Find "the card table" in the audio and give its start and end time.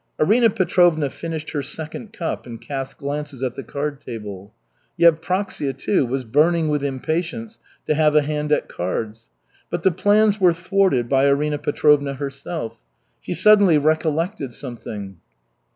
3.53-4.51